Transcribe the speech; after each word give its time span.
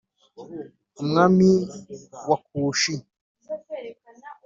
umwami 1.01 1.49
wa 2.29 2.37
Kushi, 2.45 2.93